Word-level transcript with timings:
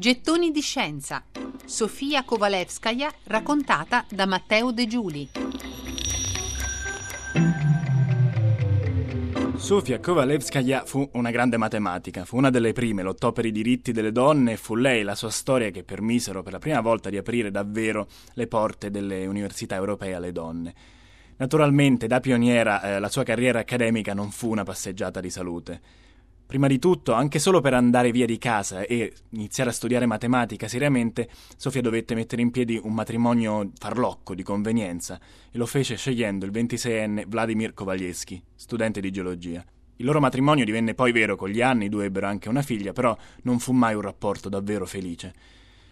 Gettoni 0.00 0.52
di 0.52 0.60
scienza. 0.60 1.24
Sofia 1.64 2.22
Kovalevskaya 2.22 3.12
raccontata 3.24 4.04
da 4.08 4.26
Matteo 4.26 4.70
De 4.70 4.86
Giuli. 4.86 5.28
Sofia 9.56 9.98
Kovalevskaya 9.98 10.84
fu 10.84 11.08
una 11.14 11.32
grande 11.32 11.56
matematica, 11.56 12.24
fu 12.24 12.36
una 12.36 12.50
delle 12.50 12.72
prime, 12.72 13.02
lottò 13.02 13.32
per 13.32 13.44
i 13.44 13.50
diritti 13.50 13.90
delle 13.90 14.12
donne 14.12 14.52
e 14.52 14.56
fu 14.56 14.76
lei 14.76 15.02
la 15.02 15.16
sua 15.16 15.30
storia 15.30 15.70
che 15.70 15.82
permisero 15.82 16.44
per 16.44 16.52
la 16.52 16.60
prima 16.60 16.80
volta 16.80 17.10
di 17.10 17.16
aprire 17.16 17.50
davvero 17.50 18.06
le 18.34 18.46
porte 18.46 18.92
delle 18.92 19.26
università 19.26 19.74
europee 19.74 20.14
alle 20.14 20.30
donne. 20.30 20.74
Naturalmente, 21.38 22.06
da 22.06 22.20
pioniera, 22.20 22.82
eh, 22.82 23.00
la 23.00 23.08
sua 23.08 23.24
carriera 23.24 23.58
accademica 23.58 24.14
non 24.14 24.30
fu 24.30 24.48
una 24.48 24.62
passeggiata 24.62 25.18
di 25.18 25.30
salute. 25.30 25.80
Prima 26.48 26.66
di 26.66 26.78
tutto, 26.78 27.12
anche 27.12 27.38
solo 27.38 27.60
per 27.60 27.74
andare 27.74 28.10
via 28.10 28.24
di 28.24 28.38
casa 28.38 28.80
e 28.80 29.12
iniziare 29.32 29.68
a 29.68 29.72
studiare 29.74 30.06
matematica 30.06 30.66
seriamente, 30.66 31.28
Sofia 31.58 31.82
dovette 31.82 32.14
mettere 32.14 32.40
in 32.40 32.50
piedi 32.50 32.80
un 32.82 32.94
matrimonio 32.94 33.70
farlocco 33.78 34.34
di 34.34 34.42
convenienza 34.42 35.20
e 35.52 35.58
lo 35.58 35.66
fece 35.66 35.96
scegliendo 35.96 36.46
il 36.46 36.50
26enne 36.50 37.26
Vladimir 37.26 37.74
Kovalevsky, 37.74 38.42
studente 38.54 39.02
di 39.02 39.10
geologia. 39.10 39.62
Il 39.96 40.06
loro 40.06 40.20
matrimonio 40.20 40.64
divenne 40.64 40.94
poi 40.94 41.12
vero 41.12 41.36
con 41.36 41.50
gli 41.50 41.60
anni, 41.60 41.84
i 41.84 41.90
due 41.90 42.06
ebbero 42.06 42.26
anche 42.26 42.48
una 42.48 42.62
figlia, 42.62 42.94
però 42.94 43.14
non 43.42 43.58
fu 43.58 43.72
mai 43.72 43.94
un 43.94 44.00
rapporto 44.00 44.48
davvero 44.48 44.86
felice. 44.86 45.34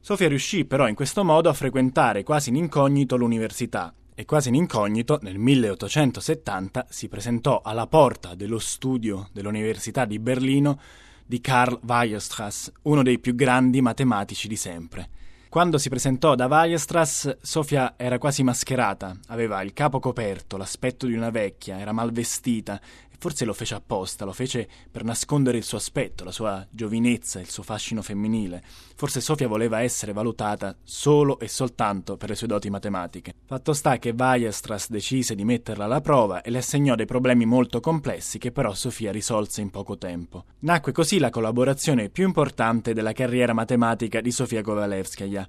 Sofia 0.00 0.26
riuscì 0.26 0.64
però 0.64 0.88
in 0.88 0.96
questo 0.96 1.22
modo 1.22 1.48
a 1.48 1.52
frequentare 1.52 2.24
quasi 2.24 2.48
in 2.48 2.56
incognito 2.56 3.16
l'università 3.16 3.94
e 4.14 4.24
quasi 4.24 4.48
in 4.48 4.54
incognito, 4.54 5.18
nel 5.22 5.38
1870 5.38 6.86
si 6.88 7.08
presentò 7.08 7.62
alla 7.64 7.86
porta 7.86 8.34
dello 8.34 8.58
studio 8.58 9.28
dell'Università 9.32 10.04
di 10.04 10.18
Berlino 10.18 10.78
di 11.24 11.40
Karl 11.40 11.78
Weierstrass, 11.82 12.72
uno 12.82 13.02
dei 13.02 13.18
più 13.18 13.34
grandi 13.34 13.80
matematici 13.80 14.48
di 14.48 14.56
sempre. 14.56 15.08
Quando 15.48 15.78
si 15.78 15.88
presentò 15.88 16.36
da 16.36 16.46
Weierstrass, 16.46 17.38
Sofia 17.40 17.94
era 17.96 18.18
quasi 18.18 18.44
mascherata, 18.44 19.18
aveva 19.28 19.62
il 19.62 19.72
capo 19.72 19.98
coperto, 19.98 20.56
l'aspetto 20.56 21.06
di 21.06 21.14
una 21.14 21.30
vecchia, 21.30 21.78
era 21.78 21.90
mal 21.90 22.12
vestita 22.12 22.80
Forse 23.20 23.44
lo 23.44 23.52
fece 23.52 23.74
apposta, 23.74 24.24
lo 24.24 24.32
fece 24.32 24.66
per 24.90 25.04
nascondere 25.04 25.58
il 25.58 25.62
suo 25.62 25.76
aspetto, 25.76 26.24
la 26.24 26.32
sua 26.32 26.66
giovinezza, 26.70 27.38
il 27.38 27.50
suo 27.50 27.62
fascino 27.62 28.00
femminile. 28.00 28.62
Forse 28.96 29.20
Sofia 29.20 29.46
voleva 29.46 29.82
essere 29.82 30.14
valutata 30.14 30.74
solo 30.82 31.38
e 31.38 31.46
soltanto 31.46 32.16
per 32.16 32.30
le 32.30 32.34
sue 32.34 32.46
doti 32.46 32.70
matematiche. 32.70 33.34
Fatto 33.44 33.74
sta 33.74 33.98
che 33.98 34.14
Weierstrass 34.16 34.88
decise 34.88 35.34
di 35.34 35.44
metterla 35.44 35.84
alla 35.84 36.00
prova 36.00 36.40
e 36.40 36.48
le 36.48 36.58
assegnò 36.58 36.94
dei 36.94 37.04
problemi 37.04 37.44
molto 37.44 37.80
complessi 37.80 38.38
che 38.38 38.52
però 38.52 38.72
Sofia 38.72 39.12
risolse 39.12 39.60
in 39.60 39.68
poco 39.68 39.98
tempo. 39.98 40.44
Nacque 40.60 40.92
così 40.92 41.18
la 41.18 41.28
collaborazione 41.28 42.08
più 42.08 42.24
importante 42.24 42.94
della 42.94 43.12
carriera 43.12 43.52
matematica 43.52 44.22
di 44.22 44.30
Sofia 44.30 44.62
Kovalevskaya. 44.62 45.46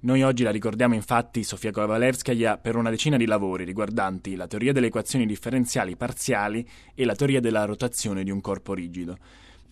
Noi 0.00 0.22
oggi 0.22 0.44
la 0.44 0.52
ricordiamo 0.52 0.94
infatti 0.94 1.42
Sofia 1.42 1.72
Kovalevskaya 1.72 2.56
per 2.58 2.76
una 2.76 2.88
decina 2.88 3.16
di 3.16 3.26
lavori 3.26 3.64
riguardanti 3.64 4.36
la 4.36 4.46
teoria 4.46 4.72
delle 4.72 4.86
equazioni 4.86 5.26
differenziali 5.26 5.96
parziali 5.96 6.64
e 6.94 7.04
la 7.04 7.16
teoria 7.16 7.40
della 7.40 7.64
rotazione 7.64 8.22
di 8.22 8.30
un 8.30 8.40
corpo 8.40 8.74
rigido. 8.74 9.18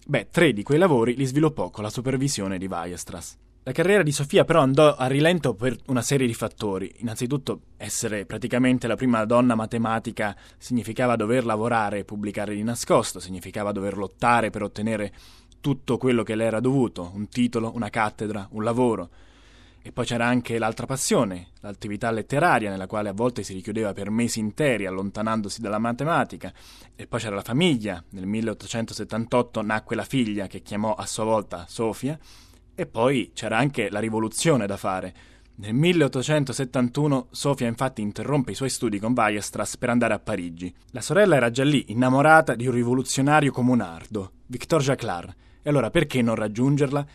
Beh, 0.05 0.27
tre 0.29 0.53
di 0.53 0.65
quei 0.65 0.81
lavori 0.81 1.15
li 1.15 1.25
sviluppò 1.27 1.71
con 1.71 1.85
la 1.85 1.91
supervisione 1.91 2.59
di 2.59 2.67
Weierstrass. 2.67 3.37
La 3.63 3.71
carriera 3.71 4.03
di 4.03 4.11
Sofia 4.11 4.45
però 4.45 4.63
andò 4.63 4.97
a 4.97 5.07
rilento 5.07 5.55
per 5.55 5.77
una 5.87 6.03
serie 6.03 6.27
di 6.27 6.35
fattori. 6.35 6.93
Innanzitutto, 6.99 7.61
essere 7.77 8.27
praticamente 8.27 8.89
la 8.89 8.97
prima 8.97 9.25
donna 9.27 9.55
matematica 9.55 10.37
significava 10.59 11.15
dover 11.15 11.45
lavorare 11.45 12.01
e 12.01 12.05
pubblicare 12.05 12.53
di 12.53 12.65
nascosto, 12.65 13.21
significava 13.21 13.71
dover 13.71 13.97
lottare 13.97 14.51
per 14.51 14.65
ottenere 14.65 15.13
tutto 15.61 15.99
quello 15.99 16.25
che 16.25 16.35
le 16.35 16.45
era 16.45 16.59
dovuto, 16.59 17.13
un 17.15 17.29
titolo, 17.29 17.71
una 17.77 17.91
cattedra, 17.91 18.49
un 18.51 18.65
lavoro. 18.65 19.11
E 19.87 19.93
poi 19.93 20.05
c'era 20.05 20.27
anche 20.27 20.59
l'altra 20.59 20.85
passione, 20.85 21.51
l'attività 21.61 22.11
letteraria, 22.11 22.71
nella 22.71 22.89
quale 22.89 23.09
a 23.09 23.13
volte 23.13 23.45
si 23.45 23.53
richiudeva 23.53 23.93
per 23.93 24.11
mesi 24.11 24.41
interi, 24.41 24.85
allontanandosi 24.85 25.61
dalla 25.61 25.79
matematica. 25.79 26.53
E 26.97 27.07
poi 27.07 27.21
c'era 27.21 27.37
la 27.37 27.43
famiglia. 27.43 28.03
Nel 28.11 28.27
1878 28.27 29.63
nacque 29.63 29.95
la 29.95 30.03
figlia, 30.03 30.49
che 30.49 30.63
chiamò 30.63 30.93
a 30.93 31.07
sua 31.07 31.23
volta 31.23 31.67
Sofia. 31.69 32.19
E 32.75 32.87
poi 32.87 33.31
c'era 33.33 33.59
anche 33.59 33.89
la 33.89 34.01
rivoluzione 34.01 34.67
da 34.67 34.77
fare. 34.77 35.15
Nel 35.59 35.75
1871 35.75 37.29
Sofia 37.31 37.69
infatti 37.69 38.03
interrompe 38.03 38.51
i 38.51 38.57
suoi 38.57 38.71
studi 38.71 38.99
con 38.99 39.15
Weierstrass 39.17 39.77
per 39.77 39.91
andare 39.91 40.15
a 40.15 40.19
Parigi. 40.19 40.75
La 40.91 41.01
sorella 41.01 41.37
era 41.37 41.53
già 41.53 41.63
lì, 41.63 41.93
innamorata 41.93 42.57
di 42.57 42.67
un 42.67 42.73
rivoluzionario 42.73 43.53
comunardo, 43.53 44.33
Victor 44.47 44.83
Jaclar. 44.83 45.33
E 45.63 45.71
allora 45.71 45.91
perché 45.91 46.23
non 46.23 46.35
raggiungerla? 46.35 47.07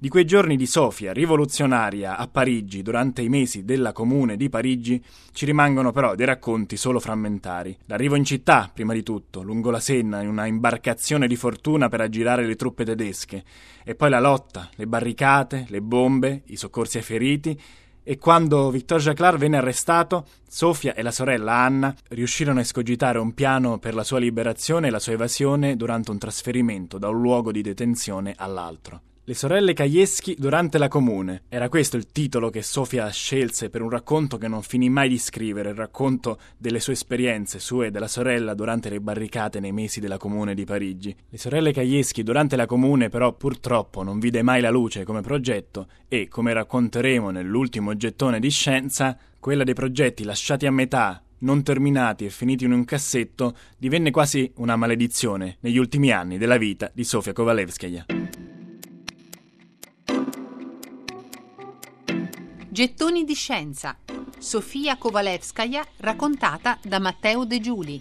Di 0.00 0.08
quei 0.08 0.24
giorni 0.24 0.56
di 0.56 0.66
Sofia, 0.66 1.12
rivoluzionaria 1.12 2.16
a 2.18 2.28
Parigi 2.28 2.82
durante 2.82 3.20
i 3.20 3.28
mesi 3.28 3.64
della 3.64 3.90
Comune 3.90 4.36
di 4.36 4.48
Parigi, 4.48 5.02
ci 5.32 5.44
rimangono 5.44 5.90
però 5.90 6.14
dei 6.14 6.24
racconti 6.24 6.76
solo 6.76 7.00
frammentari. 7.00 7.76
L'arrivo 7.86 8.14
in 8.14 8.22
città, 8.22 8.70
prima 8.72 8.92
di 8.92 9.02
tutto, 9.02 9.42
lungo 9.42 9.72
la 9.72 9.80
Senna, 9.80 10.22
in 10.22 10.28
una 10.28 10.46
imbarcazione 10.46 11.26
di 11.26 11.34
fortuna 11.34 11.88
per 11.88 12.02
aggirare 12.02 12.46
le 12.46 12.54
truppe 12.54 12.84
tedesche, 12.84 13.42
e 13.82 13.96
poi 13.96 14.08
la 14.08 14.20
lotta, 14.20 14.70
le 14.76 14.86
barricate, 14.86 15.66
le 15.68 15.80
bombe, 15.80 16.42
i 16.46 16.56
soccorsi 16.56 16.98
ai 16.98 17.02
feriti, 17.02 17.60
e 18.04 18.18
quando 18.18 18.70
Victor 18.70 19.00
Jaclar 19.00 19.36
venne 19.36 19.56
arrestato, 19.56 20.26
Sofia 20.48 20.94
e 20.94 21.02
la 21.02 21.10
sorella 21.10 21.54
Anna 21.54 21.92
riuscirono 22.10 22.60
a 22.60 22.62
escogitare 22.62 23.18
un 23.18 23.34
piano 23.34 23.78
per 23.78 23.96
la 23.96 24.04
sua 24.04 24.20
liberazione 24.20 24.86
e 24.86 24.90
la 24.90 25.00
sua 25.00 25.14
evasione 25.14 25.74
durante 25.74 26.12
un 26.12 26.18
trasferimento 26.18 26.98
da 26.98 27.08
un 27.08 27.20
luogo 27.20 27.50
di 27.50 27.62
detenzione 27.62 28.34
all'altro. 28.36 29.00
Le 29.28 29.34
sorelle 29.34 29.74
Kajewski 29.74 30.36
durante 30.38 30.78
la 30.78 30.88
comune. 30.88 31.42
Era 31.50 31.68
questo 31.68 31.98
il 31.98 32.06
titolo 32.06 32.48
che 32.48 32.62
Sofia 32.62 33.06
scelse 33.10 33.68
per 33.68 33.82
un 33.82 33.90
racconto 33.90 34.38
che 34.38 34.48
non 34.48 34.62
finì 34.62 34.88
mai 34.88 35.10
di 35.10 35.18
scrivere, 35.18 35.68
il 35.68 35.74
racconto 35.74 36.38
delle 36.56 36.80
sue 36.80 36.94
esperienze, 36.94 37.58
sue 37.58 37.88
e 37.88 37.90
della 37.90 38.08
sorella 38.08 38.54
durante 38.54 38.88
le 38.88 39.02
barricate 39.02 39.60
nei 39.60 39.70
mesi 39.70 40.00
della 40.00 40.16
comune 40.16 40.54
di 40.54 40.64
Parigi. 40.64 41.14
Le 41.28 41.36
sorelle 41.36 41.74
Kajewski 41.74 42.22
durante 42.22 42.56
la 42.56 42.64
comune 42.64 43.10
però 43.10 43.34
purtroppo 43.34 44.02
non 44.02 44.18
vide 44.18 44.40
mai 44.40 44.62
la 44.62 44.70
luce 44.70 45.04
come 45.04 45.20
progetto 45.20 45.88
e, 46.08 46.26
come 46.28 46.54
racconteremo 46.54 47.28
nell'ultimo 47.28 47.94
gettone 47.98 48.40
di 48.40 48.48
scienza, 48.48 49.14
quella 49.38 49.62
dei 49.62 49.74
progetti 49.74 50.24
lasciati 50.24 50.64
a 50.64 50.72
metà 50.72 51.22
non 51.40 51.62
terminati 51.62 52.24
e 52.24 52.30
finiti 52.30 52.64
in 52.64 52.72
un 52.72 52.86
cassetto, 52.86 53.54
divenne 53.76 54.10
quasi 54.10 54.50
una 54.54 54.76
maledizione 54.76 55.58
negli 55.60 55.76
ultimi 55.76 56.12
anni 56.12 56.38
della 56.38 56.56
vita 56.56 56.90
di 56.94 57.04
Sofia 57.04 57.34
Kovalevskaya. 57.34 58.06
Gettoni 62.78 63.24
di 63.24 63.34
scienza. 63.34 63.96
Sofia 64.38 64.96
Kovalevskaya 64.96 65.84
raccontata 65.96 66.78
da 66.80 67.00
Matteo 67.00 67.44
De 67.44 67.58
Giuli. 67.58 68.00